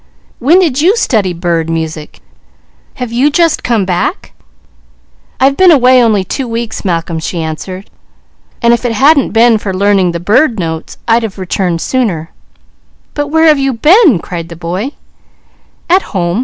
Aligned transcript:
"When 0.39 0.57
did 0.57 0.81
you 0.81 0.95
study 0.97 1.31
bird 1.31 1.69
music? 1.69 2.21
Have 2.95 3.11
you 3.11 3.29
just 3.29 3.63
come 3.63 3.85
back?" 3.85 4.33
"I've 5.39 5.55
been 5.55 5.69
away 5.69 6.01
only 6.01 6.23
two 6.23 6.47
weeks, 6.47 6.83
Malcolm," 6.83 7.19
she 7.19 7.39
answered, 7.39 7.87
"and 8.63 8.73
if 8.73 8.83
it 8.83 8.93
hadn't 8.93 9.29
been 9.29 9.59
for 9.59 9.75
learning 9.75 10.11
the 10.11 10.19
bird 10.19 10.57
notes, 10.57 10.97
I'd 11.07 11.21
have 11.21 11.37
returned 11.37 11.81
sooner." 11.81 12.31
"But 13.13 13.27
where 13.27 13.45
have 13.45 13.59
you 13.59 13.73
been?" 13.73 14.17
cried 14.17 14.49
the 14.49 14.55
boy. 14.55 14.93
"At 15.87 16.01
home. 16.01 16.39